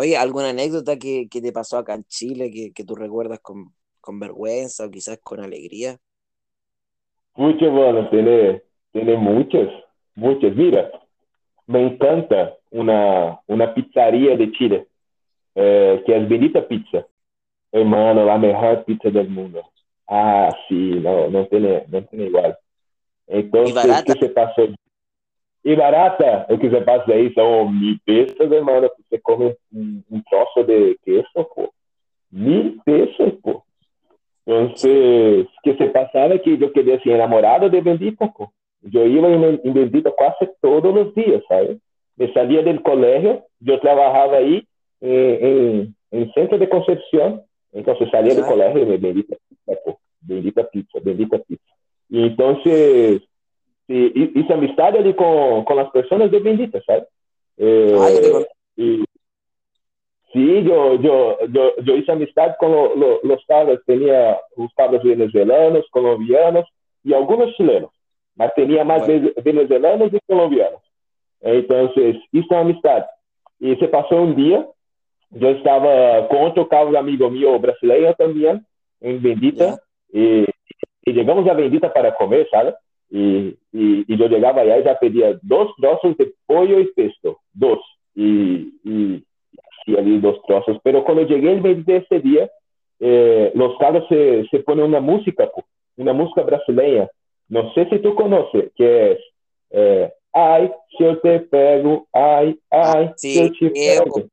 Oye, 0.00 0.16
¿alguna 0.16 0.48
anécdota 0.48 0.98
que, 0.98 1.28
que 1.30 1.42
te 1.42 1.52
pasó 1.52 1.76
acá 1.76 1.92
en 1.92 2.04
Chile 2.04 2.50
que, 2.50 2.72
que 2.72 2.84
tú 2.84 2.94
recuerdas 2.94 3.40
con, 3.40 3.74
con 4.00 4.18
vergüenza 4.18 4.86
o 4.86 4.90
quizás 4.90 5.18
con 5.22 5.40
alegría? 5.40 5.98
Muchas, 7.34 7.70
bueno, 7.70 8.08
tiene, 8.08 8.62
tiene 8.92 9.16
muchas, 9.16 9.68
muchas. 10.14 10.56
Mira, 10.56 10.90
me 11.66 11.82
encanta 11.86 12.56
una, 12.70 13.40
una 13.46 13.74
pizzería 13.74 14.36
de 14.36 14.50
Chile, 14.52 14.86
eh, 15.54 16.02
que 16.06 16.16
es 16.16 16.28
Benita 16.28 16.66
Pizza. 16.66 17.06
Hermano, 17.70 18.24
la 18.24 18.38
mejor 18.38 18.84
pizza 18.84 19.10
del 19.10 19.28
mundo. 19.28 19.62
Ah, 20.08 20.48
sí, 20.66 20.98
no, 21.00 21.28
no 21.28 21.46
tiene, 21.46 21.84
no 21.88 22.02
tiene 22.04 22.24
igual. 22.24 22.58
Entonces, 23.30 24.02
¿qué 24.04 24.12
se 24.12 24.28
pasó? 24.30 24.62
E 25.64 25.76
barata, 25.76 26.46
o 26.48 26.58
que 26.58 26.68
você 26.68 26.80
passa 26.80 27.12
aí 27.12 27.32
são 27.34 27.70
mil 27.70 27.96
pesos, 28.04 28.50
hermano, 28.50 28.90
você 29.08 29.20
come 29.20 29.54
um, 29.72 30.02
um 30.10 30.22
troço 30.22 30.64
de 30.64 30.98
queso, 31.04 31.44
pô. 31.54 31.70
Mil 32.32 32.80
pesos, 32.84 33.34
pô. 33.42 33.62
Então, 34.46 34.66
o 34.66 34.74
que 35.62 35.76
se 35.76 35.88
passava 35.90 36.34
é 36.34 36.38
que 36.38 36.58
eu 36.60 36.72
queria 36.72 37.00
ser 37.02 37.10
enamorado 37.10 37.68
de 37.68 37.80
Bendita, 37.80 38.26
pô. 38.28 38.48
Eu 38.92 39.06
ia 39.06 39.20
em, 39.20 39.60
em 39.62 39.72
Bendita 39.72 40.10
quase 40.10 40.50
todos 40.62 41.06
os 41.06 41.14
dias, 41.14 41.42
sabe? 41.46 41.78
Eu 42.18 42.32
saía 42.32 42.62
do 42.62 42.80
colégio, 42.80 43.42
eu 43.64 43.78
trabalhava 43.80 44.36
aí 44.36 44.64
em, 45.02 45.12
em, 45.12 45.94
em 46.12 46.32
centro 46.32 46.58
de 46.58 46.66
concepção, 46.66 47.44
então 47.72 47.94
eu 48.00 48.08
saía 48.08 48.34
do 48.34 48.44
colégio 48.44 48.82
e 48.82 48.98
Bendita 48.98 49.36
Pizza, 49.48 49.80
pô. 49.84 49.98
Bendita 50.22 50.64
Pizza, 50.64 51.00
Bendita 51.00 51.38
Pizza. 51.38 51.69
E 52.10 52.26
então, 52.26 52.60
y 53.92 54.38
hice 54.38 54.52
amistad 54.52 54.96
ali 54.96 55.14
con, 55.14 55.64
con 55.64 55.76
las 55.76 55.90
personas 55.90 56.30
de 56.30 56.38
Bendita, 56.38 56.80
¿sabes? 56.86 57.04
Eh, 57.56 57.96
Ay, 58.00 58.46
y, 58.76 59.04
sí, 60.32 60.62
yo, 60.62 60.94
yo, 61.00 61.38
yo, 61.48 61.74
yo 61.82 61.96
hice 61.96 62.12
amistad 62.12 62.54
con 62.60 62.70
lo, 62.70 62.94
lo, 62.94 63.20
los 63.24 63.44
padres, 63.46 63.80
tenía 63.86 64.38
los 64.56 65.02
venezolanos, 65.02 65.86
colombianos 65.90 66.66
y 67.02 67.14
algunos 67.14 67.52
chilenos, 67.56 67.90
mas 68.36 68.54
tenía 68.54 68.84
más 68.84 69.04
bueno. 69.06 69.30
venezolanos 69.42 70.12
y 70.12 70.18
colombianos. 70.24 70.80
Entonces, 71.40 72.16
hice 72.30 72.54
amistad. 72.54 73.06
Y 73.58 73.74
se 73.76 73.88
pasó 73.88 74.22
un 74.22 74.36
día, 74.36 74.66
yo 75.30 75.48
estaba 75.48 76.28
con 76.28 76.42
otro 76.44 76.68
cabo 76.68 76.96
amigo 76.96 77.28
mío 77.28 77.58
brasileño 77.58 78.14
también, 78.14 78.64
en 79.00 79.20
Bendita, 79.20 79.80
yeah. 80.12 80.22
y, 80.22 80.46
y 81.04 81.12
llegamos 81.12 81.48
a 81.48 81.54
Bendita 81.54 81.92
para 81.92 82.14
comer, 82.14 82.48
¿sabes? 82.50 82.74
Y, 83.10 83.56
y, 83.72 84.04
y, 84.06 84.16
yo 84.16 84.28
llegaba 84.28 84.62
allá 84.62 84.78
y 84.78 84.84
ya 84.84 84.98
pedía 84.98 85.38
dos 85.42 85.72
trozos 85.80 86.16
de 86.16 86.32
pollo 86.46 86.78
y 86.78 86.92
pesto, 86.92 87.38
dos, 87.52 87.80
y, 88.14 88.72
y 88.84 89.24
así 89.82 89.96
allí 89.98 90.20
dos 90.20 90.40
trozos. 90.46 90.78
Pero 90.84 91.04
cuando 91.04 91.26
llegué 91.26 91.52
el 91.52 91.60
mes 91.60 91.84
de 91.86 91.96
ese 91.96 92.20
día, 92.20 92.48
eh, 93.00 93.50
los 93.54 93.76
carros 93.78 94.06
se, 94.08 94.46
se 94.50 94.60
ponen 94.60 94.84
una 94.84 95.00
música, 95.00 95.50
una 95.96 96.12
música 96.12 96.42
brasileña. 96.42 97.08
No 97.48 97.72
sé 97.74 97.88
si 97.90 97.98
tú 97.98 98.14
conoces, 98.14 98.70
que 98.76 99.12
es 99.12 99.18
eh, 99.70 100.12
Ay, 100.32 100.70
si 100.96 101.04
yo 101.04 101.18
te 101.18 101.40
pego, 101.40 102.06
ay, 102.12 102.58
ay, 102.70 103.10
sí, 103.16 103.34
si 103.34 103.44
yo 103.44 103.52
te 103.52 103.70
pego. 103.70 104.28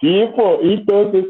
Sí, 0.00 0.24
pues, 0.36 0.58
entonces 0.62 1.24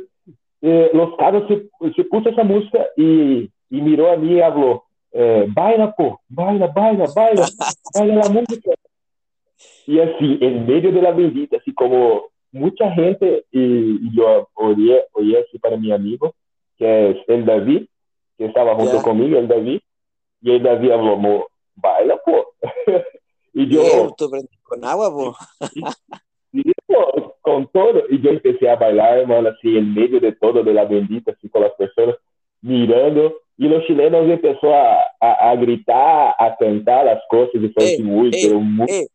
eh, 0.62 0.91
los 0.92 1.17
carros 1.17 1.45
se, 1.48 1.69
se 1.95 2.05
puso 2.05 2.28
esa 2.28 2.45
música 2.45 2.87
y 2.97 3.51
y 3.70 3.81
miró 3.81 4.11
a 4.11 4.17
mí 4.17 4.34
y 4.34 4.41
habló, 4.41 4.84
eh, 5.12 5.47
baila, 5.48 5.92
po, 5.92 6.20
baila, 6.28 6.69
baila, 6.69 7.06
baila, 7.15 7.47
baila 7.95 8.15
la 8.15 8.28
música. 8.28 8.70
Y 9.87 10.00
así, 10.00 10.39
en 10.41 10.67
medio 10.67 10.92
de 10.92 11.03
la 11.03 11.12
bendita, 11.12 11.56
así 11.56 11.73
como 11.75 12.25
mucha 12.53 12.91
gente, 12.92 13.47
y, 13.50 14.15
yo 14.15 14.49
oí, 14.55 14.97
oí 15.12 15.37
así 15.37 15.59
para 15.59 15.77
mi 15.77 15.93
amigo, 15.93 16.34
que 16.77 17.10
es 17.10 17.16
el 17.28 17.44
David, 17.44 17.87
que 18.37 18.47
estaba 18.47 18.75
junto 18.75 18.93
yeah. 18.93 19.03
conmigo, 19.03 19.38
el 19.38 19.49
David, 19.49 19.81
y 20.41 20.50
el 20.53 20.62
David 20.62 20.93
habló, 20.93 21.49
baila, 21.75 22.16
po. 22.25 22.54
y 23.53 23.69
yo... 23.69 24.15
Con 24.62 24.84
agua, 24.84 25.10
po. 25.10 25.37
y, 26.53 26.60
y, 26.60 26.72
con 27.48 27.66
todo, 27.69 28.03
y 28.10 28.20
yo 28.20 28.31
empecé 28.31 28.69
a 28.69 28.76
bailar, 28.76 29.19
hermano, 29.19 29.48
así, 29.48 29.78
en 29.78 29.94
medio 29.94 30.20
de 30.20 30.32
todo, 30.32 30.62
de 30.62 30.75
la 30.75 30.84
bendita, 30.84 31.32
así 31.32 31.48
con 31.48 31.62
las 31.62 31.72
personas 31.72 32.16
mirando, 32.60 33.38
y 33.56 33.69
los 33.69 33.84
chilenos 33.86 34.28
empezó 34.28 34.75
a, 34.75 34.98
a, 35.20 35.50
a, 35.50 35.56
gritar, 35.56 36.34
a 36.38 36.56
cantar 36.59 37.06
las 37.06 37.22
cosas 37.31 37.54
y 37.54 37.69
fue 37.69 37.94
eh, 37.94 38.03
muy, 38.03 38.28
eh, 38.28 38.41
pero 38.42 38.60
muy... 38.60 38.86
Eh, 38.91 39.09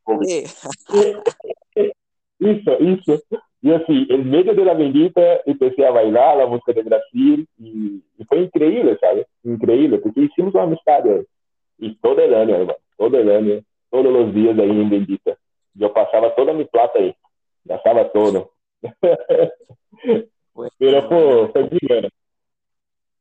eso, 2.40 2.78
eso. 2.80 3.24
Y 3.62 3.72
así, 3.72 4.08
en 4.10 4.30
medio 4.30 4.54
de 4.54 4.66
la 4.66 4.74
bendita, 4.74 5.22
empecé 5.46 5.86
a 5.86 5.92
bailar 5.92 6.38
la 6.38 6.48
música 6.48 6.74
de 6.74 6.82
Brasil 6.82 7.48
y, 7.58 8.02
y 8.18 8.26
fue 8.26 8.40
increíble, 8.40 8.98
¿sabes? 9.00 9.28
Increíble, 9.44 10.00
porque 10.00 10.22
hicimos 10.22 10.54
una 10.54 10.64
amistad 10.64 11.08
ahí. 11.08 11.24
Y 11.78 11.96
todo 11.96 12.20
el 12.20 12.34
año, 12.34 12.56
hermano, 12.56 12.78
todo 12.98 13.18
el 13.18 13.32
año, 13.32 13.62
todos 13.90 14.12
los 14.12 14.34
días 14.34 14.58
ahí 14.58 14.70
en 14.70 14.90
Bendita. 14.90 15.38
Yo 15.76 15.94
pasaba 15.94 16.36
toda 16.36 16.54
mi 16.54 16.66
plata 16.66 17.00
ahí, 17.00 17.16
gastaba 17.66 18.12
todo. 18.12 18.52
pero 20.78 21.08
fue, 21.08 21.50
fue 21.52 21.62
muy 21.64 21.80
bueno. 21.88 22.10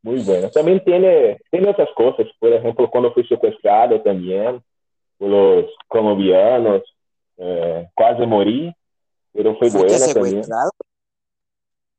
Muy 0.03 0.23
bueno. 0.25 0.51
También 0.51 0.83
tiene, 0.85 1.39
tiene 1.51 1.71
otras 1.71 1.89
cosas. 1.95 2.27
Por 2.39 2.53
ejemplo, 2.53 2.91
cuando 2.91 3.13
fui 3.13 3.25
secuestrado 3.27 4.01
también 4.03 4.63
por 5.17 5.29
los 5.29 5.67
colombianos, 5.87 6.83
eh, 7.37 7.89
casi 7.97 8.27
morí, 8.27 8.75
pero 9.33 9.57
fue 9.57 9.71
buena 9.71 10.13
también. 10.13 10.43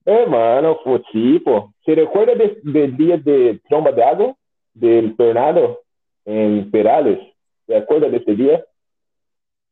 Hermano, 0.06 0.80
fue 0.84 1.02
tipo. 1.12 1.74
¿Se 1.86 1.96
recuerda 1.96 2.36
del 2.36 2.60
de 2.62 2.88
día 2.90 3.18
de 3.18 3.62
tromba 3.70 3.92
de 3.92 4.04
agua? 4.04 4.36
Del 4.74 5.16
tornado 5.16 5.82
en 6.26 6.70
Perales. 6.70 7.20
¿Se 7.66 7.76
acuerda 7.78 8.10
de 8.10 8.18
ese 8.18 8.36
día? 8.36 8.66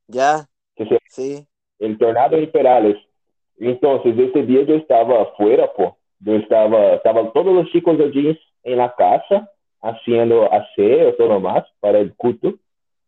Ya. 0.07 0.47
Que 0.75 0.85
se, 0.85 0.99
sí. 1.09 1.47
El 1.81 1.97
tornado 1.97 2.37
en 2.37 2.49
Perales. 2.51 2.95
Entonces, 3.59 4.17
ese 4.17 4.43
día 4.43 4.61
yo 4.63 4.75
estaba 4.75 5.23
afuera, 5.23 5.69
po. 5.73 5.97
Yo 6.19 6.35
estaba, 6.35 6.93
estaban 6.93 7.33
todos 7.33 7.53
los 7.53 7.69
chicos 7.71 7.99
allí 7.99 8.39
en 8.63 8.77
la 8.77 8.93
casa 8.95 9.49
haciendo 9.81 10.51
aseo, 10.53 11.15
todo 11.15 11.39
más, 11.39 11.65
para 11.79 11.99
el 11.99 12.13
culto 12.15 12.53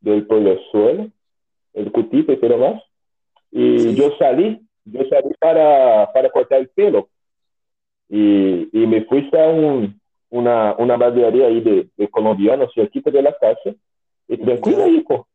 del 0.01 0.27
suelo, 0.71 1.07
el 1.73 1.91
cultito 1.91 2.33
y 2.33 2.37
todo 2.37 2.57
más. 2.57 2.83
Y 3.51 3.79
sí. 3.79 3.95
yo 3.95 4.15
salí, 4.17 4.59
yo 4.85 5.01
salí 5.07 5.29
para, 5.39 6.11
para 6.11 6.31
cortar 6.31 6.59
el 6.59 6.69
pelo. 6.69 7.09
Y, 8.09 8.69
y 8.73 8.87
me 8.87 9.03
fui 9.03 9.29
a 9.33 9.47
un, 9.47 9.99
una, 10.31 10.75
una 10.79 10.97
barbearía 10.97 11.45
ahí 11.45 11.61
de, 11.61 11.87
de 11.95 12.07
colombianos 12.07 12.73
cerquita 12.73 13.11
de 13.11 13.21
la 13.21 13.33
casa. 13.37 13.75
Y 14.27 14.37
tranquilo 14.37 14.85
po. 15.07 15.27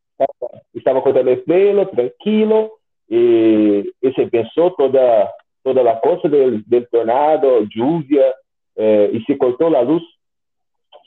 Estaba 0.73 1.01
cortando 1.01 1.31
el 1.31 1.41
pelo, 1.43 1.87
tranquilo. 1.87 2.78
Y, 3.09 3.79
y 3.79 4.13
se 4.15 4.27
pensó 4.27 4.73
toda, 4.77 5.31
toda 5.63 5.83
la 5.83 5.99
cosa 5.99 6.29
del, 6.29 6.63
tornado, 6.91 7.63
lluvia, 7.63 8.35
eh, 8.75 9.09
y 9.13 9.21
se 9.23 9.37
cortó 9.37 9.69
la 9.69 9.83
luz, 9.83 10.03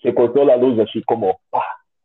se 0.03 0.13
cortó 0.13 0.45
la 0.45 0.57
luz 0.57 0.79
así 0.81 1.03
como, 1.05 1.41
¡pah! 1.49 1.65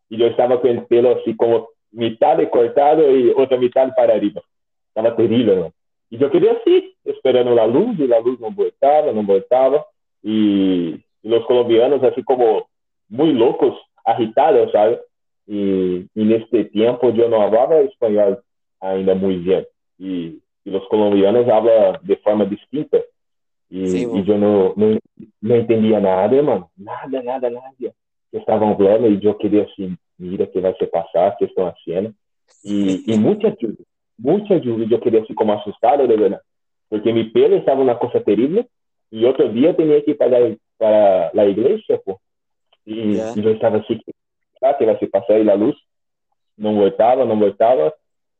y 0.10 0.18
yo 0.18 0.28
estaba 0.28 0.62
con 0.62 0.70
el 0.70 0.86
pelo 0.86 1.18
así 1.20 1.36
como 1.36 1.70
mitad 1.92 2.38
de 2.38 2.50
cortado 2.50 3.16
y 3.16 3.34
otra 3.36 3.58
mitad 3.58 3.94
para 3.96 4.16
arriba. 4.16 4.42
Estaba 4.90 5.16
terrible, 5.16 5.56
¿no? 5.56 5.74
Y 6.10 6.18
yo 6.18 6.32
quería 6.32 6.54
así, 6.54 6.96
esperando 7.04 7.54
la 7.54 7.68
luz, 7.68 8.00
y 8.00 8.08
la 8.08 8.20
luz 8.20 8.40
no 8.40 8.52
voltaba, 8.52 9.12
no 9.12 9.24
voltaba, 9.24 9.86
y 10.24 11.02
los 11.24 11.46
colombianos 11.46 12.02
así 12.04 12.24
como 12.24 12.70
muy 13.10 13.34
locos, 13.34 13.78
agitados, 14.06 14.72
¿sabes? 14.72 15.00
Y, 15.46 16.06
y 16.14 16.22
en 16.22 16.32
este 16.32 16.66
tiempo 16.66 17.12
yo 17.12 17.28
no 17.28 17.42
hablaba 17.42 17.80
español 17.80 18.40
ainda 18.80 19.16
muy 19.16 19.38
bien. 19.38 19.66
Y 19.98 20.42
y 20.68 20.70
los 20.70 20.86
colombianos 20.90 21.48
hablan 21.48 21.98
de 22.02 22.18
forma 22.18 22.44
distinta. 22.44 22.98
Y, 23.70 23.88
sí, 23.88 24.08
y 24.14 24.24
yo 24.26 24.38
no, 24.38 24.74
no, 24.76 24.98
no, 25.40 25.56
entendía 25.56 26.02
nada, 26.02 26.26
hermano. 26.26 26.70
Nada, 26.76 27.24
nada, 27.24 27.50
nada. 27.50 27.72
Estaban 28.34 28.74
hablando 28.74 29.08
y 29.08 29.18
yo 29.22 29.38
quería 29.38 29.64
así, 29.64 29.98
mira 30.18 30.46
qué 30.52 30.60
va 30.60 30.70
a 30.70 30.92
pasar, 30.92 31.38
qué 31.40 31.46
están 31.46 31.68
haciendo. 31.68 32.12
Y, 32.64 33.14
y 33.14 33.18
mucha 33.18 33.56
lluvia, 33.58 33.86
mucha 34.18 34.58
lluvia. 34.58 34.88
Yo 34.90 35.00
quería 35.00 35.22
así 35.22 35.34
como 35.34 35.54
asustado, 35.54 36.06
de 36.06 36.18
verdad. 36.18 36.42
Porque 36.90 37.14
mi 37.14 37.24
pelo 37.30 37.56
estaba 37.56 37.82
una 37.82 37.98
cosa 37.98 38.20
terrible. 38.20 38.68
Y 39.10 39.24
otro 39.24 39.48
día 39.48 39.74
tenía 39.74 40.04
que 40.04 40.12
ir 40.12 40.18
para, 40.18 40.38
para 40.78 41.32
la 41.34 41.46
iglesia, 41.46 41.98
pues. 42.04 42.18
Y, 42.84 43.14
yeah. 43.14 43.32
y 43.34 43.42
yo 43.42 43.52
estaba 43.52 43.78
así, 43.78 44.02
¿qué 44.06 44.86
va 44.86 44.92
a 44.92 45.00
pasar? 45.12 45.40
Y 45.40 45.46
la 45.46 45.56
luz 45.56 45.82
no 46.58 46.74
voltaba, 46.74 47.24
no 47.24 47.38
voltaba. 47.38 47.94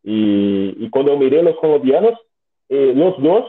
Y, 0.10 0.86
y 0.86 0.90
cuando 0.90 1.18
miré 1.18 1.44
los 1.44 1.58
colombianos, 1.58 2.18
eh, 2.70 2.94
los 2.96 3.22
dos 3.22 3.44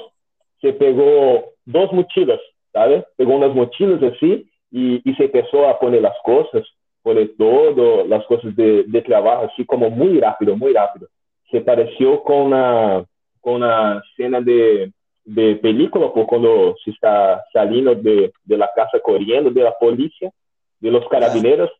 se 0.60 0.72
pegó 0.72 1.52
dos 1.64 1.92
mochilas, 1.92 2.40
¿sabes? 2.72 3.04
Pegó 3.16 3.36
unas 3.36 3.54
mochilas 3.54 4.02
así 4.02 4.50
y, 4.72 5.00
y, 5.08 5.14
se 5.14 5.26
empezó 5.26 5.68
a 5.68 5.78
poner 5.78 6.02
las 6.02 6.16
cosas, 6.24 6.66
pone 7.00 7.26
todo, 7.26 8.04
las 8.06 8.26
cosas 8.26 8.56
de, 8.56 8.82
de 8.82 9.02
trabajo, 9.02 9.48
así 9.52 9.64
como 9.64 9.88
muy 9.88 10.18
rápido, 10.18 10.56
muy 10.56 10.72
rápido. 10.72 11.06
Se 11.48 11.60
pareció 11.60 12.24
con 12.24 12.46
una, 12.48 13.04
con 13.40 13.62
una 13.62 14.02
escena 14.10 14.40
de, 14.40 14.92
de 15.24 15.54
película, 15.62 16.12
por 16.12 16.26
cuando 16.26 16.74
se 16.84 16.90
está 16.90 17.40
saliendo 17.52 17.94
de, 17.94 18.32
de 18.42 18.56
la 18.58 18.68
casa 18.74 18.98
corriendo 18.98 19.52
de 19.52 19.62
la 19.62 19.74
policía, 19.78 20.32
de 20.80 20.90
los 20.90 21.06
carabineros. 21.08 21.70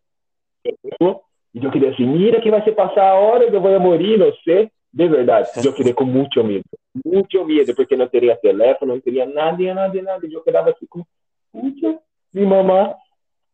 Y 1.53 1.61
yo 1.61 1.71
quería 1.71 1.91
decir, 1.91 2.06
mira 2.06 2.41
qué 2.41 2.50
va 2.50 2.59
a 2.59 2.65
pasar 2.65 3.17
ahora, 3.17 3.50
yo 3.50 3.61
voy 3.61 3.75
a 3.75 3.79
morir, 3.79 4.19
no 4.19 4.27
sé. 4.45 4.71
De 4.91 5.06
verdad, 5.09 5.47
yo 5.62 5.75
quedé 5.75 5.95
con 5.95 6.11
mucho 6.11 6.43
miedo, 6.43 6.62
mucho 7.05 7.45
miedo, 7.45 7.75
porque 7.77 7.97
no 7.97 8.09
tenía 8.09 8.37
teléfono, 8.39 8.95
no 8.95 9.00
tenía 9.00 9.27
nadie, 9.27 9.73
nadie, 9.75 10.03
nadie. 10.03 10.31
Yo 10.31 10.43
quedaba 10.43 10.71
así 10.71 10.87
como, 10.87 11.06
pucha, 11.53 12.00
mi 12.33 12.47
mamá. 12.47 12.97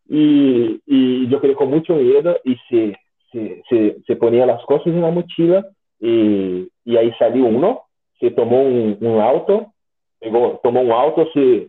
Y, 0.09 0.81
y 0.87 1.29
yo 1.29 1.41
quedé 1.41 1.55
con 1.55 1.71
mucho 1.71 1.95
miedo 1.95 2.39
y 2.45 2.57
se, 2.69 2.97
se, 3.33 3.63
se, 3.69 3.97
se 4.07 4.17
ponía 4.17 4.47
las 4.47 4.63
cosas 4.65 4.89
en 4.89 5.01
la 5.01 5.11
mochila 5.11 5.67
y, 5.99 6.69
y 6.85 6.97
ahí 6.97 7.11
salió 7.19 7.47
uno, 7.47 7.85
se 8.21 8.31
tomó 8.31 8.63
un, 8.63 8.99
un 9.01 9.21
auto, 9.21 9.73
pegó, 10.21 10.61
tomó 10.63 10.83
un 10.83 10.93
auto, 10.93 11.27
se 11.33 11.69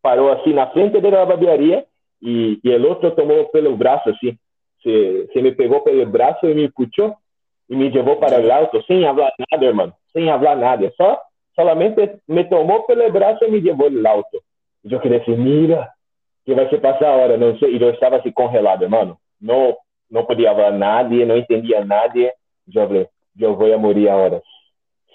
paró 0.00 0.32
así 0.32 0.54
na 0.54 0.68
frente 0.68 1.00
de 1.00 1.10
la 1.10 1.24
barbearia 1.24 1.84
y, 2.20 2.58
y 2.62 2.72
el 2.72 2.86
otro 2.86 3.12
tomó 3.12 3.50
pelo 3.52 3.76
brazo 3.76 4.10
así, 4.10 4.38
se, 4.86 5.26
se 5.32 5.42
me 5.42 5.50
pegó 5.50 5.82
pelo 5.82 6.06
brazo 6.06 6.48
y 6.48 6.54
me 6.54 6.64
escuchó 6.66 7.18
y 7.68 7.74
me 7.74 7.90
llevó 7.90 8.20
para 8.20 8.36
el 8.36 8.48
auto 8.48 8.80
sin 8.82 9.04
hablar 9.04 9.32
nada, 9.50 9.66
hermano, 9.66 9.98
sin 10.12 10.28
hablar 10.28 10.58
nada, 10.58 10.88
só, 10.96 11.18
solamente 11.56 12.20
me 12.28 12.44
tomó 12.44 12.86
pelo 12.86 13.10
brazo 13.10 13.46
y 13.46 13.50
me 13.50 13.60
llevó 13.60 13.88
el 13.88 14.06
auto. 14.06 14.38
Yo 14.84 15.00
quería 15.00 15.24
mira, 15.26 15.92
¿qué 16.44 16.54
va 16.54 16.62
a 16.62 16.80
pasar 16.80 17.04
ahora? 17.04 17.36
No 17.36 17.58
sé, 17.58 17.68
y 17.68 17.80
yo 17.80 17.88
estaba 17.88 18.18
así 18.18 18.32
congelado, 18.32 18.84
hermano, 18.84 19.18
no, 19.40 19.76
no 20.08 20.24
podía 20.24 20.50
hablar 20.50 20.74
nadie, 20.74 21.26
no 21.26 21.34
entendía 21.34 21.80
a 21.80 21.84
nadie, 21.84 22.34
yo 22.66 22.82
hablé, 22.82 23.08
yo 23.34 23.56
voy 23.56 23.72
a 23.72 23.78
morir 23.78 24.08
ahora, 24.08 24.40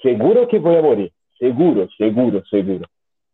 seguro 0.01 0.49
que 0.49 0.59
voy 0.59 0.75
a 0.75 0.81
morir, 0.81 1.13
seguro, 1.39 1.87
seguro, 1.97 2.43
seguro. 2.49 2.85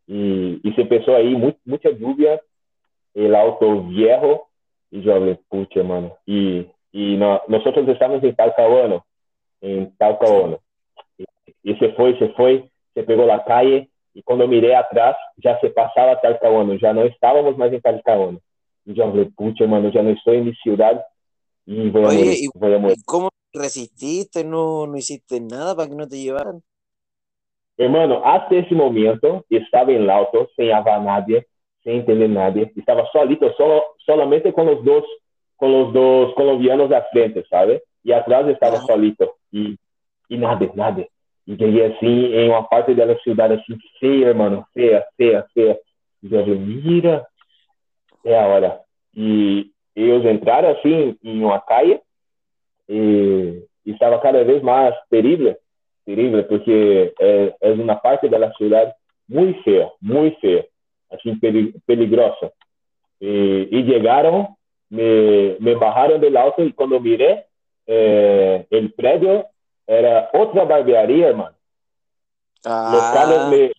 Y, 0.06 0.60
y 0.62 0.72
se 0.74 0.82
empezó 0.82 1.16
ahí 1.16 1.34
mu 1.34 1.52
mucha 1.64 1.90
lluvia, 1.90 2.40
el 3.14 3.34
auto 3.34 3.82
viejo, 3.82 4.47
y 4.90 5.02
yo 5.02 5.14
hablé, 5.14 5.38
pucha, 5.48 5.80
hermano, 5.80 6.16
y, 6.26 6.66
y 6.92 7.16
no, 7.16 7.42
nosotros 7.48 7.86
estamos 7.88 8.22
en 8.22 8.34
Talcahuano, 8.34 9.04
en 9.60 9.94
Talcahuano. 9.96 10.60
Y, 11.16 11.24
y, 11.62 11.76
se 11.76 11.92
fue, 11.92 12.18
se 12.18 12.28
fue, 12.30 12.70
se 12.94 13.02
pegó 13.02 13.26
la 13.26 13.44
calle 13.44 13.90
y 14.14 14.22
cuando 14.22 14.48
miré 14.48 14.74
atrás 14.74 15.16
ya 15.36 15.58
se 15.60 15.70
pasaba 15.70 16.20
Talcahuano, 16.20 16.74
ya 16.74 16.92
no 16.92 17.02
estábamos 17.02 17.56
más 17.56 17.72
en 17.72 17.80
Talcahuano. 17.80 18.40
Y 18.84 18.94
yo 18.94 19.04
hablé, 19.04 19.26
pucha, 19.26 19.64
hermano, 19.64 19.90
ya 19.90 20.02
no 20.02 20.10
estoy 20.10 20.38
en 20.38 20.46
mi 20.46 20.54
ciudad 20.54 21.04
y 21.66 21.90
voy 21.90 22.04
a 22.04 22.08
Oye, 22.08 22.24
morir, 22.24 22.38
¿y, 22.44 22.48
voy 22.54 22.74
a 22.74 22.78
morir. 22.78 22.96
cómo 23.04 23.28
resististe? 23.52 24.44
¿No, 24.44 24.86
no 24.86 24.96
hiciste 24.96 25.40
nada 25.40 25.74
para 25.76 25.88
que 25.88 25.94
no 25.94 26.08
te 26.08 26.16
llevaran? 26.16 26.62
Hermano, 27.76 28.24
hasta 28.24 28.56
esse 28.56 28.74
momento 28.74 29.44
estava 29.48 29.92
em 29.92 30.10
auto, 30.10 30.48
sem 30.56 30.72
hablar 30.72 31.00
nadie, 31.00 31.46
sem 31.82 31.98
entender 31.98 32.28
nadie. 32.28 32.70
Estava 32.76 33.06
solito, 33.06 33.50
solo, 33.54 33.82
solamente 34.04 34.50
com 34.52 34.72
os 34.72 34.82
dois, 34.84 35.04
com 35.56 35.84
os 35.84 35.92
dois 35.92 36.34
colombianos 36.34 36.90
à 36.92 37.02
frente, 37.02 37.44
sabe? 37.48 37.80
E 38.04 38.12
atrás 38.12 38.46
estava 38.48 38.76
solito. 38.80 39.28
E, 39.52 39.76
e 40.30 40.36
nada, 40.36 40.70
nada. 40.74 41.06
E 41.46 41.56
cheguei 41.56 41.86
assim, 41.86 42.34
em 42.34 42.48
uma 42.48 42.62
parte 42.62 42.94
da 42.94 43.18
cidade 43.20 43.54
assim, 43.54 43.78
feia, 43.98 44.26
hermano, 44.26 44.64
feia, 44.74 45.04
feia, 45.16 45.46
feia. 45.54 45.78
E 46.22 46.34
eu 46.34 46.44
falei, 46.44 46.58
mira, 46.58 47.26
é 48.24 48.38
a 48.38 48.46
hora. 48.46 48.80
E 49.16 49.70
eles 49.96 50.24
entraram 50.24 50.70
assim 50.70 51.16
em 51.24 51.42
uma 51.42 51.60
calle 51.60 52.00
e, 52.88 53.62
e 53.86 53.90
estava 53.90 54.18
cada 54.20 54.44
vez 54.44 54.62
mais 54.62 54.94
terrível 55.10 55.56
terrível 56.08 56.42
porque 56.44 57.12
é, 57.20 57.54
é 57.60 57.70
uma 57.72 57.96
parte 57.96 58.26
da 58.30 58.50
cidade 58.54 58.94
muito 59.28 59.62
feia, 59.62 59.90
muito 60.00 60.40
feia, 60.40 60.66
assim 61.10 61.38
peligrosa. 61.86 62.52
E, 63.20 63.68
e 63.70 63.84
chegaram, 63.84 64.48
me, 64.90 65.56
me 65.60 65.74
bajaram 65.74 66.18
do 66.18 66.38
auto 66.38 66.62
e 66.62 66.72
quando 66.72 67.00
mirei, 67.00 67.42
eh, 67.86 68.66
o 68.70 68.88
prédio 68.90 69.44
era 69.86 70.30
outra 70.32 70.64
barbearia, 70.64 71.28
hermano. 71.28 71.54
Ah. 72.64 72.90
Los 72.92 73.10
carros 73.12 73.50
me, 73.50 73.72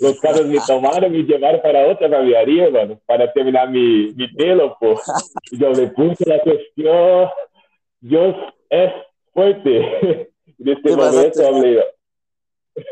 los 0.00 0.20
carros 0.20 0.46
me 0.46 0.58
tomaron 0.66 1.14
y 1.14 1.22
llevaron 1.24 1.60
para 1.62 1.86
otra 1.88 2.08
barbearía, 2.08 2.66
hermano, 2.66 3.00
para 3.06 3.32
terminar 3.32 3.70
mi, 3.70 4.12
mi 4.12 4.28
pelo, 4.34 4.76
po. 4.78 5.00
Y 5.50 5.58
yo 5.58 5.72
le 5.72 5.88
puse 5.88 6.28
la 6.28 6.40
cuestión, 6.40 7.28
Dios 8.00 8.36
es 8.68 8.92
fuerte. 9.32 10.26
En 10.60 10.68
este 10.68 10.90
Te 10.90 10.96
momento 10.96 11.46
hablé, 11.46 11.82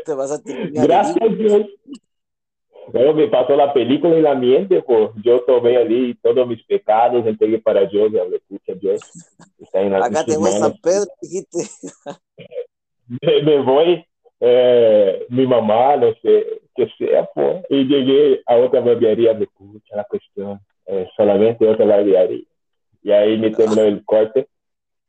te 0.04 0.16
pasaste 0.16 0.52
una 0.52 0.82
gracias. 0.84 1.38
Dios. 1.38 1.66
Luego 2.92 3.14
me 3.14 3.28
pasó 3.28 3.56
la 3.56 3.72
película 3.72 4.16
en 4.16 4.22
la 4.22 4.34
mente, 4.34 4.82
pues 4.82 5.10
yo 5.22 5.40
tomé 5.40 5.76
allí 5.76 6.14
todos 6.22 6.46
mis 6.46 6.62
pecados, 6.64 7.26
entregué 7.26 7.58
para 7.58 7.84
Dios 7.84 8.10
y 8.12 8.18
hablé, 8.18 8.40
pucha 8.48 8.74
Dios, 8.74 9.00
está 9.58 9.80
en, 9.80 9.94
Acá 9.94 10.24
te 10.24 10.36
voy 10.36 10.50
San 10.50 10.60
manos. 10.60 10.80
Pedro, 10.80 11.04
dijiste. 11.20 11.58
me, 13.22 13.42
me 13.42 13.60
voy, 13.60 14.04
eh, 14.40 15.26
mi 15.28 15.46
mamá, 15.46 15.96
no 15.96 16.14
sé, 16.22 16.60
que 16.74 16.88
sea, 16.96 17.28
pues. 17.34 17.64
Y 17.68 17.84
llegué 17.84 18.42
a 18.46 18.56
otra 18.56 18.80
barbearía, 18.80 19.34
me 19.34 19.44
escucha 19.44 19.96
la 19.96 20.04
cuestión, 20.04 20.60
eh, 20.86 21.08
solamente 21.16 21.68
otra 21.68 21.84
barbearía. 21.84 22.44
Y 23.02 23.10
ahí 23.10 23.36
me 23.38 23.50
terminó 23.50 23.82
el 23.82 24.04
corte. 24.04 24.48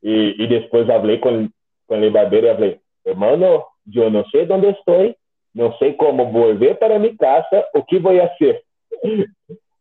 Y, 0.01 0.43
y 0.43 0.47
después 0.47 0.89
hablé 0.89 1.19
con, 1.19 1.53
con 1.85 2.03
el 2.03 2.11
barbero 2.11 2.47
y 2.47 2.49
hablé, 2.49 2.81
hermano, 3.03 3.67
yo 3.85 4.09
no 4.09 4.23
sé 4.31 4.45
dónde 4.45 4.69
estoy, 4.69 5.15
no 5.53 5.75
sé 5.77 5.95
cómo 5.95 6.31
volver 6.31 6.77
para 6.77 6.99
mi 6.99 7.15
casa, 7.15 7.65
o 7.73 7.83
qué 7.83 7.99
voy 7.99 8.19
a 8.19 8.25
hacer. 8.25 8.61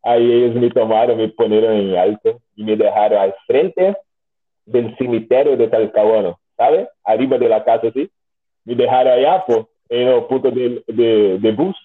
Aí 0.03 0.23
eles 0.23 0.55
me 0.55 0.69
tomaram, 0.69 1.15
me 1.15 1.27
poneram 1.27 1.73
em 1.73 1.97
alto 1.97 2.41
e 2.57 2.63
me 2.63 2.75
deixaram 2.75 3.21
à 3.21 3.31
frente 3.45 3.95
do 4.65 4.95
cemitério 4.95 5.57
de 5.57 5.67
Talcahuano, 5.67 6.37
sabe? 6.55 6.87
Arriba 7.05 7.37
de 7.37 7.47
la 7.47 7.61
casa, 7.61 7.87
assim. 7.87 8.07
Me 8.65 8.75
deixaram 8.75 9.11
allá, 9.11 9.39
pô, 9.39 9.67
em 9.89 10.07
o 10.09 10.21
ponto 10.23 10.51
de, 10.51 10.83
de, 10.87 11.37
de 11.37 11.51
bus. 11.51 11.75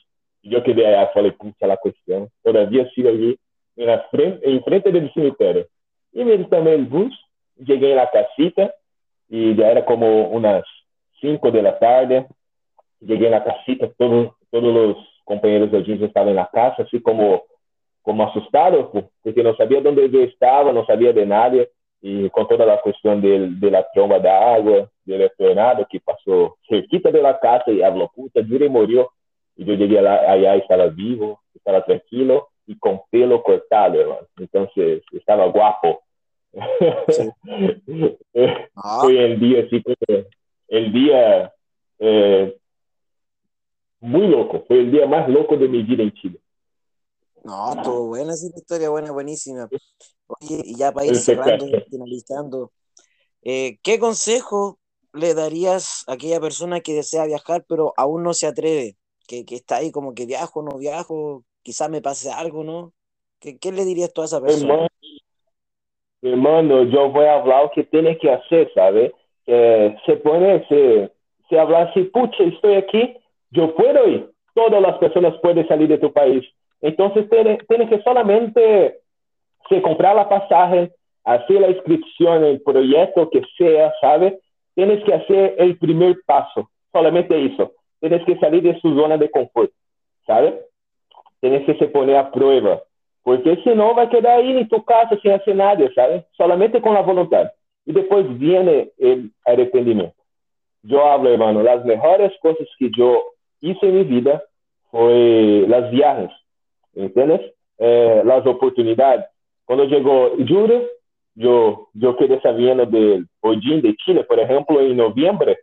E 0.43 0.53
eu 0.53 0.63
quedei 0.63 0.87
allá, 0.87 1.07
falei, 1.09 1.33
puxa, 1.33 1.67
la 1.67 1.77
questão. 1.77 2.29
Todavia 2.43 2.89
sigo 2.95 3.09
ali, 3.09 3.39
na 3.77 3.99
frente, 4.11 4.47
em 4.47 4.63
frente 4.63 4.91
do 4.91 5.13
cemitério. 5.13 5.67
E 6.13 6.25
me 6.25 6.45
tomei 6.45 6.77
o 6.77 6.85
bus, 6.85 7.15
cheguei 7.67 7.95
na 7.95 8.07
casita, 8.07 8.73
e 9.31 9.55
já 9.55 9.67
era 9.67 9.83
como 9.83 10.29
umas 10.29 10.65
5 11.21 11.51
da 11.51 11.73
tarde. 11.73 12.27
Cheguei 13.07 13.31
na 13.31 13.41
casita, 13.41 13.93
todos, 13.99 14.31
todos 14.51 14.97
os 14.97 15.05
companheiros 15.25 15.71
da 15.71 15.81
gente 15.81 16.05
estavam 16.05 16.35
na 16.35 16.47
casa, 16.47 16.83
assim 16.83 17.01
como 17.01 17.43
como 18.03 18.23
assustado, 18.23 18.91
porque 19.23 19.43
não 19.43 19.57
sabia 19.57 19.79
onde 19.79 20.15
eu 20.15 20.25
estava, 20.25 20.75
não 20.75 20.85
sabia 20.85 21.11
de 21.11 21.25
nada, 21.25 21.67
e 22.03 22.29
com 22.29 22.45
toda 22.45 22.71
a 22.71 22.77
questão 22.77 23.19
de, 23.19 23.49
de 23.59 23.71
la 23.71 23.83
tromba 23.83 24.21
da 24.21 24.55
água, 24.55 24.91
del 25.07 25.31
tornado 25.39 25.87
que 25.87 25.99
passou 25.99 26.55
cerquita 26.69 27.11
de 27.11 27.21
la 27.23 27.33
casa 27.33 27.71
e 27.71 27.81
falou, 27.81 28.11
puta, 28.15 28.45
Jure 28.45 28.69
morreu. 28.69 29.09
E 29.57 29.69
eu 29.69 29.79
cheguei 29.79 30.01
lá, 30.03 30.31
allá 30.31 30.55
estava 30.59 30.91
vivo, 30.91 31.39
estava 31.57 31.81
tranquilo 31.81 32.47
e 32.69 32.75
com 32.75 32.99
pelo 33.11 33.39
cortado, 33.41 33.97
hermano. 33.97 34.27
Então, 34.39 34.69
estava 35.13 35.47
guapo. 35.49 35.99
Sí. 37.11 37.33
Ah, 38.77 38.99
Foi 39.01 39.17
el 39.17 39.35
assim, 39.61 39.81
como 39.81 39.97
el 40.69 40.93
dia 40.93 41.53
eh, 42.01 42.55
muy 44.05 44.27
loco, 44.29 44.63
foi 44.69 44.81
el 44.81 44.91
dia 44.91 45.07
mais 45.07 45.27
louco 45.29 45.57
de 45.57 45.67
mi 45.67 45.83
vida 45.83 46.03
en 46.03 46.13
Chile. 46.13 46.39
no, 47.43 47.73
estuvo 47.73 48.09
buena 48.09 48.35
esa 48.35 48.47
historia, 48.55 48.91
buena, 48.91 49.13
buenísima. 49.13 49.69
Oye, 50.27 50.63
y 50.65 50.77
ya 50.77 50.93
para 50.93 51.07
ir 51.07 51.17
cerrando, 51.17 51.67
finalizando, 51.91 52.71
eh, 53.43 53.79
¿qué 53.83 53.99
consejo 53.99 54.79
le 55.13 55.35
darías 55.35 56.05
a 56.07 56.15
aquella 56.15 56.41
persona 56.41 56.81
que 56.81 56.95
desea 56.95 57.27
viajar 57.27 57.65
pero 57.69 57.95
aún 57.97 58.23
no 58.23 58.35
se 58.35 58.47
atreve? 58.47 58.97
Que, 59.27 59.47
que 59.47 59.55
está 59.55 59.77
ahí 59.77 59.91
como 59.91 60.15
que 60.15 60.27
viajo, 60.27 60.63
no 60.63 60.77
viajo, 60.77 61.45
quizás 61.63 61.89
me 61.89 62.03
pase 62.03 62.31
algo, 62.31 62.63
¿no? 62.63 62.93
¿Qué, 63.41 63.59
qué 63.59 63.73
le 63.73 63.85
dirías 63.85 64.13
tú 64.13 64.21
a 64.21 64.27
esa 64.27 64.41
persona? 64.41 64.75
Hermano, 64.75 64.89
hermano, 66.21 66.83
yo 66.85 67.11
voy 67.11 67.25
a 67.25 67.41
hablar 67.41 67.65
lo 67.65 67.71
que 67.71 67.85
tiene 67.85 68.19
que 68.19 68.31
hacer, 68.31 68.71
¿sabe? 68.75 69.15
Eh, 69.47 69.97
se 70.05 70.17
pone, 70.17 70.67
se, 70.69 71.11
se 71.49 71.59
habla 71.59 71.85
así, 71.85 72.05
pucha, 72.05 72.45
estoy 72.45 72.75
aquí, 72.75 73.17
yo 73.55 73.75
puedo 73.75 74.09
ir. 74.09 74.31
Todas 74.55 74.81
las 74.81 74.99
personas 74.99 75.35
pueden 75.41 75.67
salir 75.67 75.89
de 75.89 75.99
tu 75.99 76.13
país. 76.13 76.45
Entonces, 76.81 77.29
tiene, 77.29 77.59
tiene 77.69 77.89
que 77.89 78.01
solamente 78.03 78.99
se 79.69 79.83
comprar 79.83 80.15
la 80.15 80.29
pasaje, 80.29 80.93
hacer 81.25 81.61
la 81.61 81.71
inscripción, 81.71 82.45
el 82.45 82.61
proyecto 82.61 83.31
que 83.31 83.43
sea, 83.57 83.93
¿sabe? 84.01 84.39
Tienes 84.75 85.03
que 85.05 85.15
hacer 85.15 85.55
el 85.59 85.79
primer 85.79 86.17
paso, 86.27 86.69
solamente 86.93 87.35
eso. 87.45 87.73
Tienes 88.01 88.25
que 88.25 88.39
salir 88.39 88.63
de 88.63 88.79
su 88.81 88.95
zona 88.95 89.17
de 89.17 89.31
confort, 89.31 89.71
¿sabe? 90.27 90.61
Tienes 91.41 91.65
que 91.65 91.75
se 91.79 91.89
poner 91.89 92.17
a 92.17 92.31
prueba. 92.31 92.83
porque 93.25 93.57
senão 93.63 93.95
vai 93.95 94.07
quedar 94.07 94.37
aí 94.37 94.61
em 94.61 94.67
tu 94.67 94.83
casa 94.83 95.19
sem 95.21 95.33
hacer 95.33 95.55
nada, 95.55 95.91
sabe? 95.95 96.23
Solamente 96.37 96.79
com 96.81 96.93
a 96.93 97.01
vontade. 97.01 97.51
E 97.87 97.93
depois 97.93 98.27
vem 98.39 98.59
o 98.61 99.31
arrependimento. 99.47 100.15
Eu 100.87 101.05
hablo, 101.07 101.31
hermano, 101.31 101.67
as 101.67 101.83
melhores 101.85 102.37
coisas 102.39 102.69
que 102.77 102.91
eu 102.99 103.23
hice 103.65 103.87
em 103.87 103.93
minha 103.93 104.05
vida 104.05 104.43
foi 104.91 105.67
as 105.73 105.91
viagens, 105.91 106.33
¿entiendes? 106.95 107.41
Eh, 107.79 108.23
as 108.31 108.47
oportunidades. 108.47 109.27
Quando 109.67 109.89
chegou 109.89 110.37
julho, 110.47 110.89
eu, 111.37 111.89
eu 112.01 112.15
quedé 112.15 112.39
sabiendo 112.41 112.87
del 112.87 113.25
Odin 113.43 113.81
de 113.81 113.97
Chile, 114.01 114.23
por 114.25 114.39
exemplo, 114.39 114.81
em 114.81 114.95
novembro 114.95 115.57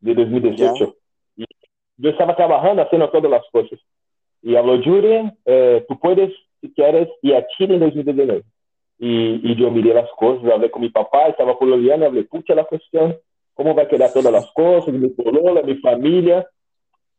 de 0.00 0.14
2018. 0.14 0.56
Yeah. 0.58 0.94
E 1.38 1.46
eu 2.06 2.10
estava 2.10 2.34
trabalhando, 2.34 2.84
fazendo 2.84 3.08
todas 3.08 3.32
as 3.32 3.48
coisas. 3.50 3.78
E 4.42 4.54
falou, 4.54 4.76
Yuri, 4.76 5.30
eh, 5.46 5.80
tu 5.86 5.94
puedes, 5.96 6.32
si 6.60 6.68
quieres, 6.70 7.08
ir 7.22 7.34
a 7.34 7.46
Chile 7.50 7.76
em 7.76 7.78
2019. 7.78 8.42
E, 8.98 9.40
e 9.44 9.62
eu 9.62 9.70
mirei 9.70 9.96
as 9.96 10.10
coisas, 10.12 10.42
falei 10.42 10.68
com 10.68 10.80
meu 10.80 10.90
papai, 10.90 11.30
estava 11.30 11.54
pololeando, 11.54 12.04
falei, 12.06 12.24
puxa, 12.24 12.60
a 12.60 12.64
questão, 12.64 13.16
como 13.54 13.74
vai 13.74 13.86
quedar 13.86 14.12
todas 14.12 14.34
as 14.34 14.50
coisas, 14.50 14.92
minha 14.92 15.10
polola, 15.10 15.62
minha 15.62 15.80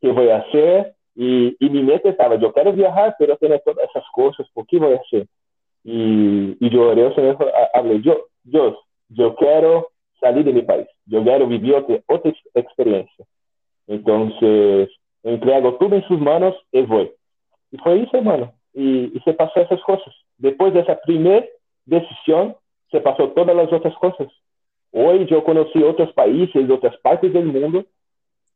que 0.00 0.12
vou 0.12 0.52
fazer? 0.52 0.94
E, 1.16 1.56
e 1.60 1.68
minha 1.70 1.84
mente 1.84 2.08
estava, 2.08 2.34
eu 2.34 2.52
quero 2.52 2.72
viajar, 2.72 3.14
pero 3.16 3.36
tenho 3.36 3.58
todas 3.60 3.84
essas 3.84 4.06
coisas, 4.10 4.46
por 4.52 4.66
que 4.66 4.78
vou 4.78 4.98
fazer? 5.10 5.28
E, 5.84 6.56
e 6.60 6.74
eu 6.74 6.82
orei 6.82 7.04
ao 7.04 7.14
Senhor, 7.14 7.36
falei, 7.36 8.02
Deus, 8.44 8.76
eu 9.16 9.34
quero 9.34 9.86
sair 10.18 10.42
de 10.42 10.52
meu 10.52 10.64
país, 10.64 10.86
eu 11.10 11.22
quero 11.22 11.46
viver 11.46 11.74
outra, 11.74 12.02
outra 12.08 12.34
experiência. 12.56 13.24
Então, 13.86 14.32
entrego 15.24 15.72
tudo 15.72 15.94
em 15.94 16.02
suas 16.02 16.20
mãos 16.20 16.54
e 16.72 16.82
vou. 16.82 17.12
E 17.72 17.78
foi 17.82 18.00
isso, 18.00 18.16
hermano. 18.16 18.50
E, 18.74 19.12
e 19.14 19.20
você 19.20 19.32
passou 19.32 19.62
essas 19.62 19.82
coisas. 19.82 20.12
Depois 20.38 20.72
dessa 20.72 20.96
primeira 20.96 21.46
decisão, 21.86 22.56
você 22.90 23.00
passou 23.00 23.28
todas 23.28 23.56
as 23.56 23.70
outras 23.70 23.94
coisas. 23.96 24.28
Hoje 24.92 25.32
eu 25.32 25.42
conheci 25.42 25.78
outros 25.82 26.10
países, 26.12 26.70
outras 26.70 26.96
partes 27.02 27.32
do 27.32 27.42
mundo, 27.42 27.84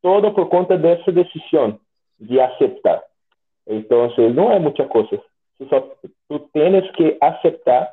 todo 0.03 0.33
por 0.33 0.49
conta 0.49 0.77
dessa 0.77 1.11
decisão 1.11 1.79
de 2.19 2.41
aceitar. 2.41 3.03
Então, 3.67 4.09
não 4.35 4.51
é 4.51 4.59
muita 4.59 4.87
coisa. 4.87 5.21
Só, 5.69 5.81
tu 6.29 6.39
tens 6.53 6.91
que 6.93 7.17
aceitar 7.21 7.93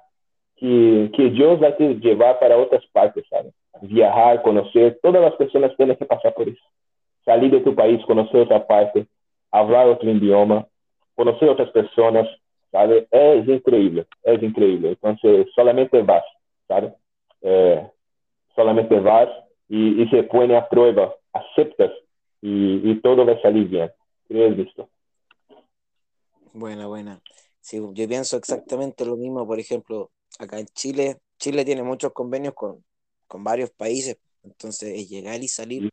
que, 0.58 1.10
que 1.14 1.30
Deus 1.30 1.60
vai 1.60 1.74
te 1.74 1.84
levar 1.84 2.36
para 2.36 2.58
outras 2.58 2.86
partes, 2.88 3.28
sabe? 3.28 3.50
Viajar, 3.82 4.42
conhecer, 4.42 5.00
todas 5.02 5.24
as 5.24 5.36
pessoas 5.36 5.76
têm 5.76 5.94
que 5.96 6.06
passar 6.06 6.32
por 6.32 6.48
isso. 6.48 6.62
Salir 7.26 7.50
de 7.50 7.60
tu 7.62 7.74
país, 7.74 8.04
conhecer 8.06 8.38
outra 8.38 8.60
parte, 8.60 9.06
falar 9.52 9.86
outro 9.86 10.10
idioma, 10.10 10.66
conhecer 11.16 11.50
outras 11.50 11.70
pessoas, 11.72 12.28
sabe? 12.72 13.08
É 13.12 13.36
incrível, 13.38 14.06
é 14.26 14.34
incrível. 14.36 14.92
Então, 14.92 15.18
solamente 15.54 16.02
vas, 16.04 16.24
sabe? 16.68 16.94
É, 17.44 17.86
solamente 18.54 18.98
vas 19.00 19.30
e, 19.70 20.04
e 20.04 20.10
se 20.10 20.24
põe 20.24 20.56
a 20.56 20.62
prova, 20.62 21.14
aceptas 21.36 21.92
e, 22.42 22.92
e 22.92 23.01
todo 23.01 23.25
vai 23.25 23.39
salir 23.42 23.68
bem. 23.68 23.89
¿Crees 24.27 24.68
esto? 24.68 24.89
Buena, 26.54 26.88
buena. 26.88 27.22
Sí, 27.60 27.77
yo 27.77 28.08
pienso 28.08 28.38
exactamente 28.38 29.06
lo 29.06 29.18
mismo, 29.18 29.46
por 29.46 29.60
ejemplo, 29.60 30.12
acá 30.39 30.60
en 30.60 30.68
Chile, 30.68 31.18
Chile 31.38 31.65
tiene 31.65 31.84
muchos 31.84 32.13
convenios 32.13 32.54
con, 32.54 32.84
con 33.27 33.44
varios 33.44 33.72
países, 33.72 34.18
entonces 34.44 34.98
es 34.98 35.10
llegar 35.10 35.44
y 35.44 35.48
salir. 35.48 35.89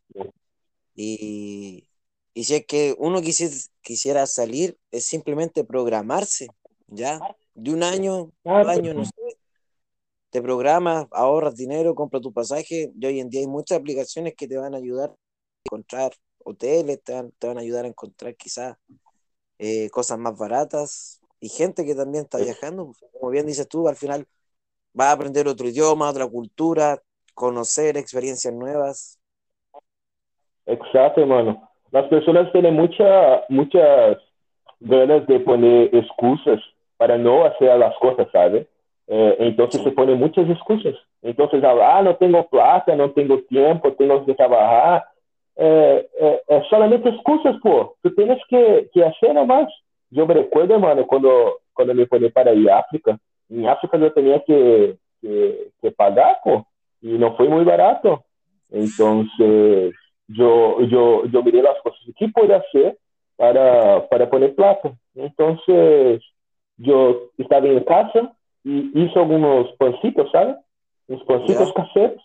Y, 0.95 1.87
y 2.33 2.43
si 2.43 2.55
es 2.55 2.65
que 2.65 2.95
uno 2.97 3.21
quisiera, 3.21 3.53
quisiera 3.81 4.25
salir, 4.25 4.77
es 4.91 5.05
simplemente 5.05 5.63
programarse, 5.63 6.47
¿ya? 6.87 7.19
De 7.53 7.71
un 7.71 7.83
año, 7.83 8.31
un 8.43 8.69
año, 8.69 8.93
no 8.93 9.05
sé. 9.05 9.11
Te 10.29 10.41
programas, 10.41 11.07
ahorras 11.11 11.55
dinero, 11.55 11.93
compras 11.93 12.23
tu 12.23 12.33
pasaje. 12.33 12.91
Y 12.99 13.05
hoy 13.05 13.19
en 13.19 13.29
día 13.29 13.41
hay 13.41 13.47
muchas 13.47 13.79
aplicaciones 13.79 14.33
que 14.35 14.47
te 14.47 14.57
van 14.57 14.73
a 14.73 14.77
ayudar 14.77 15.09
a 15.09 15.15
encontrar 15.65 16.11
hoteles, 16.43 17.03
te 17.03 17.13
van, 17.13 17.31
te 17.39 17.47
van 17.47 17.57
a 17.57 17.61
ayudar 17.61 17.85
a 17.85 17.87
encontrar 17.87 18.35
quizás 18.35 18.77
eh, 19.59 19.89
cosas 19.89 20.19
más 20.19 20.37
baratas 20.37 21.21
y 21.39 21.49
gente 21.49 21.85
que 21.85 21.95
también 21.95 22.25
está 22.25 22.37
viajando. 22.37 22.91
Como 23.11 23.31
bien 23.31 23.45
dices 23.45 23.67
tú, 23.67 23.87
al 23.87 23.95
final 23.95 24.25
va 24.99 25.09
a 25.09 25.13
aprender 25.13 25.47
otro 25.47 25.67
idioma, 25.67 26.09
otra 26.09 26.27
cultura, 26.27 26.99
conocer 27.33 27.97
experiencias 27.97 28.53
nuevas. 28.53 29.19
Exacto, 30.65 31.21
hermano. 31.21 31.69
Las 31.91 32.07
personas 32.07 32.51
tienen 32.51 32.75
mucha, 32.75 33.43
muchas 33.49 34.17
ganas 34.79 35.25
de 35.27 35.39
poner 35.41 35.95
excusas 35.95 36.59
para 36.97 37.17
no 37.17 37.45
hacer 37.45 37.77
las 37.77 37.95
cosas, 37.99 38.27
¿sabes? 38.31 38.67
Eh, 39.07 39.35
entonces 39.39 39.81
se 39.83 39.91
ponen 39.91 40.17
muchas 40.17 40.49
excusas. 40.49 40.95
Entonces, 41.21 41.61
ah, 41.63 42.01
no 42.03 42.15
tengo 42.15 42.47
plata, 42.47 42.95
no 42.95 43.11
tengo 43.11 43.41
tiempo, 43.43 43.93
tengo 43.93 44.25
que 44.25 44.33
trabajar, 44.33 45.05
é, 45.57 46.05
é, 46.15 46.43
é 46.49 46.63
solamente 46.63 47.07
excusas, 47.09 47.59
pô. 47.59 47.95
Tu 48.01 48.11
tens 48.11 48.43
que, 48.45 48.83
que 48.93 49.03
hacer 49.03 49.33
nomás. 49.33 49.67
Eu 50.11 50.27
me 50.27 50.33
recuerdo, 50.33 50.79
mano, 50.79 51.05
quando, 51.05 51.59
quando 51.73 51.95
me 51.95 52.05
fui 52.05 52.29
para 52.29 52.53
ir 52.53 52.69
à 52.69 52.79
África, 52.79 53.19
em 53.49 53.67
África 53.67 53.97
eu 53.97 54.09
tinha 54.11 54.39
que, 54.39 54.95
que, 55.21 55.71
que 55.81 55.91
pagar, 55.91 56.39
pô, 56.41 56.63
e 57.01 57.17
não 57.17 57.35
foi 57.35 57.47
muito 57.49 57.65
barato. 57.65 58.19
Então, 58.71 59.25
eu, 59.39 59.91
eu, 60.89 61.29
eu 61.31 61.43
mirei 61.43 61.65
as 61.67 61.79
coisas. 61.81 61.99
O 62.07 62.13
que 62.13 62.27
pode 62.29 62.71
ser 62.71 62.97
para, 63.37 64.01
para 64.01 64.27
pôr 64.27 64.49
plata? 64.49 64.93
Então, 65.15 65.57
eu 65.67 67.29
estava 67.37 67.67
em 67.67 67.83
casa 67.83 68.31
e 68.65 68.91
hice 68.95 69.17
alguns 69.17 69.71
pancitos, 69.77 70.29
sabe? 70.31 70.55
Uns 71.09 71.21
pancitos 71.23 71.69
yeah. 71.69 71.73
caseiros, 71.73 72.21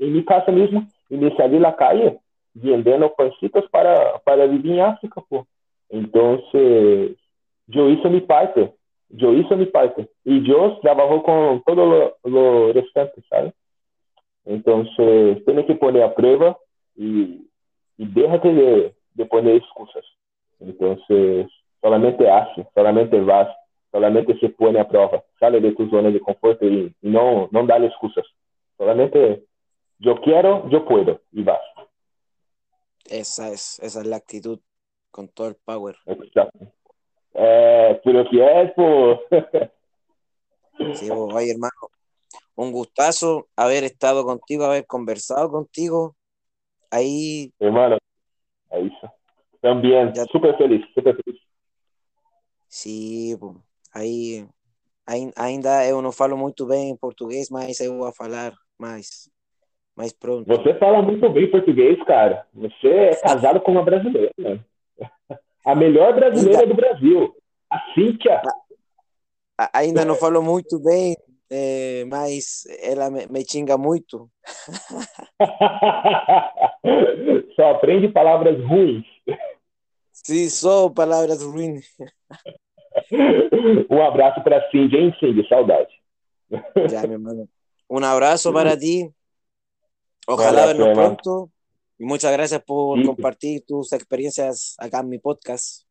em 0.00 0.10
minha 0.10 0.24
casa 0.24 0.50
mesmo, 0.50 0.86
e 1.10 1.16
me 1.16 1.34
saí 1.36 1.58
na 1.58 1.72
calle 1.72 2.18
vendendo 2.56 3.08
pancitos 3.10 3.68
para, 3.68 4.18
para 4.20 4.48
vivir 4.48 4.72
em 4.72 4.80
África, 4.80 5.22
pô. 5.28 5.46
Então, 5.90 6.42
eu 6.52 7.90
hice 7.90 8.08
mi 8.08 8.20
parte. 8.22 8.72
Eu 9.18 9.38
hice 9.38 9.54
mi 9.54 9.66
parte. 9.66 10.08
E 10.24 10.40
Deus 10.40 10.78
trabalhou 10.80 11.20
com 11.20 11.60
todo 11.66 12.14
o 12.24 12.72
restante, 12.72 13.22
sabe? 13.28 13.52
Então, 14.46 14.84
tem 15.44 15.62
que 15.64 15.74
pôr 15.74 16.00
a 16.00 16.08
prova 16.08 16.56
e, 16.96 17.44
e 17.98 18.06
déjate 18.06 18.48
de, 18.48 18.92
de 19.14 19.24
poner 19.26 19.56
excusas. 19.56 20.04
Então, 20.60 20.96
solamente 21.80 22.26
hace, 22.26 22.66
solamente 22.72 23.20
vas, 23.20 23.48
solamente 23.90 24.38
se 24.38 24.48
põe 24.48 24.78
a 24.78 24.84
prova. 24.84 25.22
Sale 25.38 25.60
de 25.60 25.72
tu 25.72 25.86
zona 25.88 26.10
de 26.10 26.20
conforto 26.20 26.64
e, 26.64 26.92
e 27.02 27.08
não, 27.08 27.48
não 27.52 27.66
dá 27.66 27.78
excusas. 27.80 28.26
Solamente, 28.78 29.42
eu 30.02 30.16
quero, 30.20 30.68
eu 30.70 30.80
puedo, 30.82 31.20
e 31.32 31.42
vas. 31.42 31.75
Esa 33.10 33.50
es, 33.50 33.78
esa 33.80 34.00
es 34.00 34.06
la 34.06 34.16
actitud 34.16 34.60
con 35.10 35.28
todo 35.28 35.48
el 35.48 35.56
power. 35.56 35.96
Exacto. 36.06 36.72
Eh, 37.34 38.00
pero 38.04 38.24
que 38.30 38.62
es, 38.62 38.72
pues. 38.74 39.18
sí, 40.98 41.10
oye, 41.10 41.52
hermano, 41.52 41.72
un 42.54 42.72
gustazo 42.72 43.48
haber 43.56 43.84
estado 43.84 44.24
contigo, 44.24 44.64
haber 44.64 44.86
conversado 44.86 45.50
contigo. 45.50 46.16
Ahí. 46.90 47.52
Hermano, 47.58 47.98
ahí 48.70 48.86
está. 48.86 49.14
También, 49.60 50.12
súper 50.30 50.56
feliz, 50.56 50.84
súper 50.94 51.16
feliz. 51.22 51.40
Sí, 52.68 53.36
pues, 53.38 53.56
aí, 53.92 54.46
ainda 55.36 55.86
eu 55.86 56.02
não 56.02 56.12
falo 56.12 56.36
muito 56.36 56.66
bem 56.66 56.96
português, 56.96 57.48
mas 57.50 57.80
eu 57.80 57.96
vou 57.96 58.12
falar 58.12 58.52
mais 58.78 59.30
mas 59.96 60.12
pronto. 60.12 60.46
Você 60.46 60.74
fala 60.74 61.00
muito 61.00 61.26
bem 61.30 61.50
português, 61.50 61.98
cara. 62.04 62.46
Você 62.54 62.86
é 62.86 63.16
casado 63.16 63.60
com 63.60 63.72
uma 63.72 63.82
brasileira. 63.82 64.30
A 65.64 65.74
melhor 65.74 66.14
brasileira 66.14 66.60
ainda, 66.60 66.74
do 66.74 66.76
Brasil. 66.76 67.34
A 67.70 67.80
Cíntia. 67.94 68.42
Ainda 69.72 70.04
não 70.04 70.14
falo 70.14 70.42
muito 70.42 70.78
bem, 70.78 71.16
é, 71.50 72.04
mas 72.04 72.64
ela 72.82 73.10
me, 73.10 73.26
me 73.26 73.42
xinga 73.42 73.78
muito. 73.78 74.30
só 77.56 77.70
aprende 77.70 78.08
palavras 78.08 78.62
ruins. 78.66 79.06
Sim, 80.12 80.50
só 80.50 80.90
palavras 80.90 81.42
ruins. 81.42 81.86
um 83.90 84.02
abraço 84.02 84.42
para 84.42 84.70
Cindy, 84.70 84.98
hein, 84.98 85.16
Cindy? 85.18 85.48
Saudade. 85.48 85.88
Já, 86.90 87.06
meu 87.06 87.18
mano. 87.18 87.48
Um 87.88 88.04
abraço 88.04 88.52
para 88.52 88.76
ti. 88.76 89.10
Ojalá 90.26 90.66
vernos 90.66 90.88
pronto. 90.90 91.50
Y 91.98 92.04
muchas 92.04 92.32
gracias 92.32 92.62
por 92.62 93.02
compartir 93.04 93.64
tus 93.64 93.92
experiencias 93.92 94.76
acá 94.78 95.00
en 95.00 95.08
mi 95.08 95.18
podcast. 95.18 95.86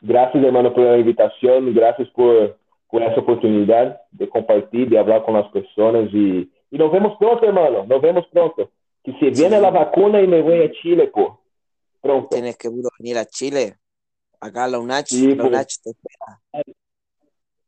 Gracias, 0.00 0.44
hermano, 0.44 0.72
por 0.74 0.84
la 0.84 0.98
invitación. 0.98 1.74
Gracias 1.74 2.08
por, 2.10 2.58
por 2.88 3.02
esa 3.02 3.20
oportunidad 3.20 4.00
de 4.10 4.28
compartir, 4.28 4.88
de 4.88 4.98
hablar 4.98 5.24
con 5.24 5.34
las 5.34 5.50
personas. 5.50 6.10
Y, 6.12 6.50
y 6.70 6.78
nos 6.78 6.92
vemos 6.92 7.16
pronto, 7.18 7.44
hermano. 7.46 7.84
Nos 7.86 8.00
vemos 8.02 8.26
pronto. 8.30 8.70
Que 9.02 9.12
se 9.18 9.30
viene 9.30 9.60
la 9.60 9.70
vacuna 9.70 10.20
y 10.20 10.26
me 10.26 10.42
voy 10.42 10.62
a 10.62 10.70
Chile, 10.82 11.08
por 11.08 11.38
Pronto. 12.00 12.28
Tienes 12.30 12.56
que 12.56 12.68
venir 12.68 13.18
a 13.18 13.24
Chile. 13.24 13.76
Acá 14.40 14.68
la 14.68 14.78
UNACH, 14.78 15.08
Sí, 15.08 15.28
la 15.28 15.36
pues. 15.36 15.48
UNACH 15.48 15.74
te 15.82 15.90
espera. 15.90 16.40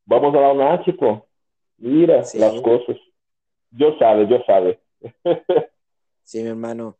Vamos 0.05 0.35
a 0.35 0.41
la 0.41 0.53
UNACH, 0.53 0.97
po. 0.97 1.27
Mira 1.79 2.23
Sí. 2.25 2.39
las 2.39 2.61
cosas. 2.61 2.97
Yo 3.71 3.97
sabe, 3.99 4.27
yo 4.29 4.39
sabe. 4.47 4.81
Sí, 6.23 6.43
mi 6.43 6.49
hermano. 6.51 6.97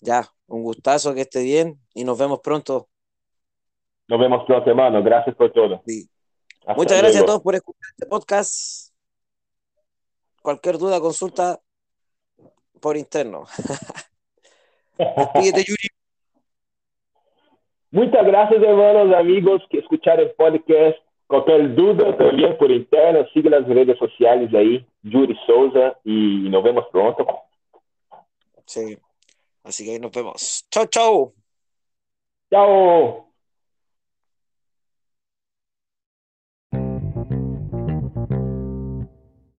Ya, 0.00 0.28
un 0.46 0.62
gustazo 0.62 1.14
que 1.14 1.22
esté 1.22 1.42
bien 1.42 1.78
y 1.94 2.04
nos 2.04 2.18
vemos 2.18 2.40
pronto. 2.40 2.88
Nos 4.08 4.20
vemos 4.20 4.44
pronto, 4.46 4.68
hermano. 4.68 5.02
Gracias 5.02 5.34
por 5.36 5.52
todo. 5.52 5.82
Sí. 5.86 6.08
Muchas 6.76 6.98
gracias 6.98 7.22
a 7.22 7.26
todos 7.26 7.42
por 7.42 7.54
escuchar 7.54 7.90
este 7.90 8.06
podcast. 8.06 8.92
Cualquier 10.42 10.78
duda, 10.78 11.00
consulta 11.00 11.60
por 12.80 12.96
interno. 12.96 13.44
Despídete, 14.98 15.64
Yuri. 15.64 15.88
Muchas 17.90 18.26
gracias, 18.26 18.62
hermanos, 18.62 19.14
amigos 19.14 19.62
que 19.70 19.78
escucharon 19.78 20.26
el 20.26 20.32
podcast. 20.32 20.98
Cualquier 21.26 21.74
duda 21.74 22.16
también 22.16 22.56
por 22.58 22.70
interno, 22.70 23.26
siga 23.32 23.50
las 23.50 23.66
redes 23.66 23.96
sociales 23.98 24.52
ahí, 24.52 24.86
Yuri 25.04 25.38
Souza, 25.46 25.98
y 26.04 26.48
nos 26.48 26.64
vemos 26.64 26.86
pronto. 26.90 27.26
Sí. 28.66 28.98
Así 29.62 29.84
que 29.84 29.92
ahí 29.92 29.98
nos 29.98 30.10
vemos. 30.10 30.66
Chau, 30.70 30.86
chau. 30.86 31.34
Chao. 32.50 33.33